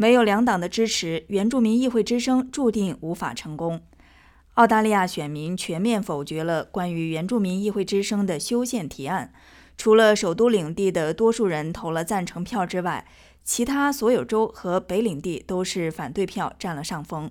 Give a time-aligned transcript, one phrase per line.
[0.00, 3.82] 没有两党的支持，原住民议会之声注定无法成功。
[4.54, 9.32] 澳大利亚选民全面否决了关于原住民议会之声的修宪提案，
[9.76, 13.08] 除了首都领地的多数人投了赞成票之外，
[13.42, 17.28] 其他所有州和北领地都是反对票占了上风。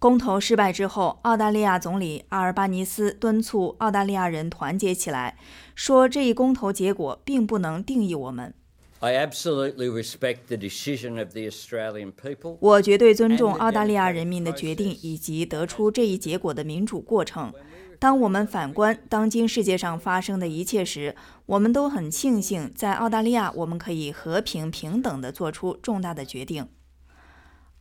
[0.00, 5.38] 公投失败之后，澳大利亚总理阿尔巴尼斯敦促澳大利亚人团结起来，
[5.76, 8.52] 说这一公投结果并不能定义我们。
[12.60, 17.52] 我绝对尊重澳大利亚人民的决定以及得出这一结果的民主过程。
[17.98, 21.14] 当我们反观当今世界上发生的一切时，
[21.46, 26.68] 我们都很庆幸，在澳大利亚我们可以和平平等地做出重大的决定。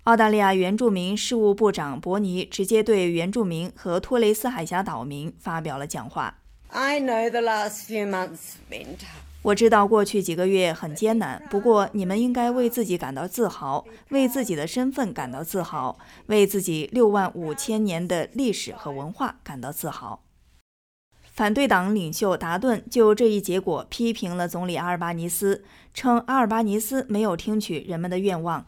[0.04, 6.43] 澳大利亚原住民事务部长伯尼直接对原住民和托雷斯海峡岛民发表了讲话。
[6.74, 8.56] I know the last few months
[9.44, 20.24] 我知道过去几个月很艰难，不过你们应该为自己感到自豪，为自己的身份感到自豪，为自己六万五千年的历史和文化感到自豪。
[21.34, 28.64] 反对党领袖达顿就这一结果批评了总理阿尔巴尼斯，称阿尔巴尼斯没有听取人们的愿望。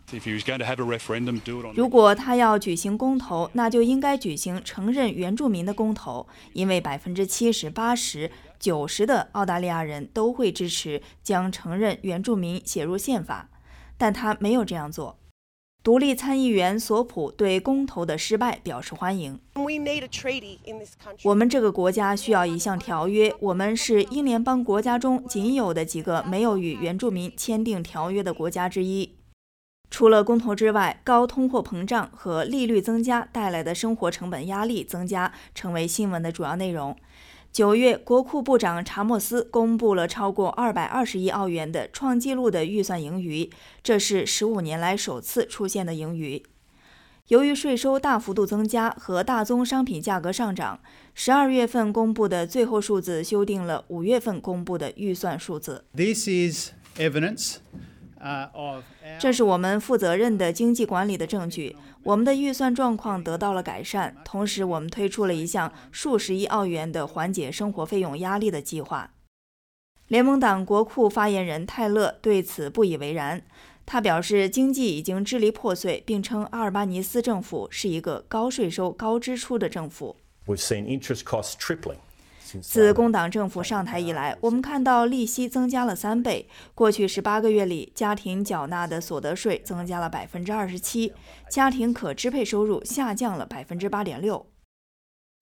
[1.76, 13.48] 如果他要举行公投，那就应该举行承认原住民的公投，因为百分之七十、八十、九十的澳大利亚人都会支持将承认原住民写入宪法，
[13.96, 15.20] 但他没有这样做。
[15.86, 19.40] 独立参议员索普对公投的失败表示欢迎。
[21.24, 23.32] 我们这个国家需要一项条约。
[23.40, 29.12] 我们是英联邦国家中仅有的几个没有与原住民签订条约的国家之一。
[29.92, 36.98] 除了公投之外，高通货膨胀和利率增加带来的生活成本压力增加成为新闻的主要内容。
[37.56, 43.50] 九月，国库部长查莫斯公布了超过二百二十亿澳元的创纪录的预算盈余，
[43.82, 46.44] 这是十五年来首次出现的盈余。
[47.30, 50.82] 由于税收大幅度增加和大宗商品价格上涨，
[51.14, 55.86] 十二月份公布的最后数字修订了五月份公布的预算数字。
[55.96, 57.60] This is evidence.
[59.20, 61.76] 这是我们负责任的经济管理的证据。
[62.04, 69.12] 我们的预算状况得到了改善，同时我们推出了一项数十亿澳元的缓解生活费用压力的计划。
[70.08, 73.42] 联盟党国库发言人泰勒对此不以为然，
[73.88, 80.16] 他表示经济已经支离破碎，并称阿尔巴尼斯政府是一个高税收、高支出的政府。
[82.62, 86.48] 自工党政府上台以来，我们看到利息增加了三倍。
[86.76, 91.12] 过去十八个月里，家庭缴纳的所得税增加了百分之二十七，
[91.50, 94.46] 家庭可支配收入下降了百分之八点六。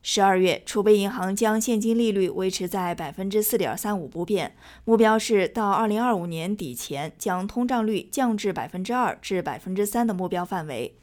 [0.01, 10.97] 十二月，储备银行将现金利率维持在百分之四点三五不变，目标是到二零二五年底前将通胀率降至百分之二至百分之三的目标范围。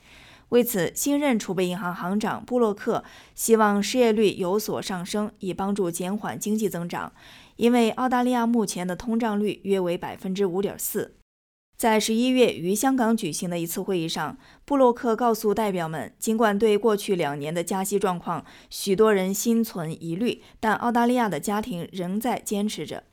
[0.50, 3.03] 为此，新任储备银行行长布洛克
[3.34, 7.12] 希望失业率有所上升，以帮助减缓经济增长。
[7.56, 11.15] 因为澳大利亚目前的通胀率约为百分之五点四。
[11.77, 23.05] 在十一月于香港举行的一次会议上，布洛克告诉代表们，尽管对过去两年的加息状况，许多人心存疑虑，但澳大利亚的家庭仍在坚持着。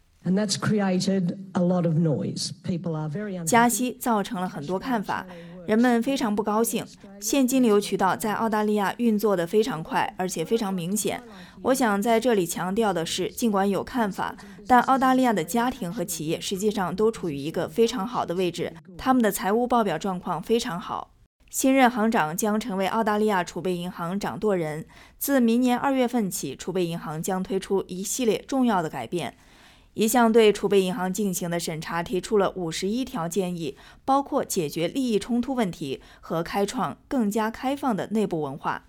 [3.46, 5.26] 加息造成了很多看法。
[5.68, 6.86] 人们非常不高兴。
[7.20, 11.22] 现金流渠道在澳大利亚运作得非常快，而且非常明显。
[11.62, 14.34] 我想在这里强调的是，尽管有看法，
[14.66, 21.12] 但澳大利亚的家庭和企业实际上都处于一个非常好的位置，他们的财务报表状况非常好。
[21.50, 24.86] 新任行长将成为澳大利亚储备银行掌舵人。
[25.18, 29.36] 自明年二月份起，储备银行将推出一系列重要的改变。
[29.98, 33.76] 一项对储备银行进行的审查提出了五十一条建议，
[34.06, 38.86] 包括解决利益冲突问题和开创更加开放的内部文化。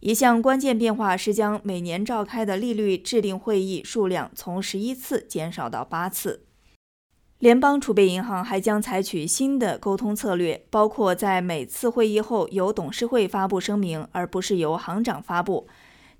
[0.00, 6.42] 一项关键变化是将每年召开的利率制定会议数量从十一次减少到八次。
[7.38, 15.68] 联邦储备银行还将采取新的沟通策略，包括在每次会议后由董事会发布声明，而不是由行长发布。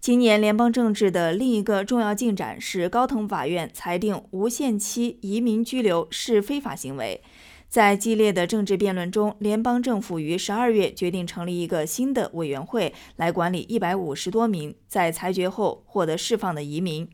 [0.00, 7.20] 今年联邦政治的另一个重要进展是，高等法院裁定无限期移民居留是非法行为。
[7.69, 17.06] 在激烈的政治辩论中，联邦政府于十二月决定成立一个新的委员会来管理一百五十多名在裁决后获得释放的移民。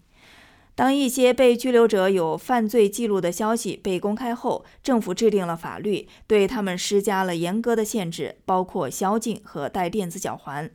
[0.77, 10.71] 当一些被拘留者有犯罪记录的消息被公开后，政府制定了法律，对他们施加了严格的限制，包括宵禁和带电子脚环。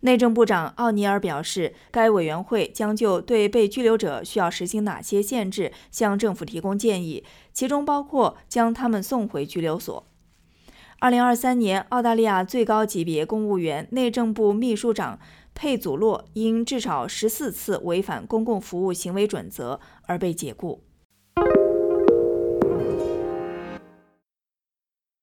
[0.00, 10.06] 内政部长奥尼尔表示，该委员会将就对被拘留者需要实行哪些限制向政府提供建议，其中包括将他们送回拘留所。
[11.00, 15.18] 二零二三年，澳大利亚最高级别公务员内政部秘书长
[15.54, 20.82] 佩祖洛因至少十四次违反公共服务行为准则而被解雇。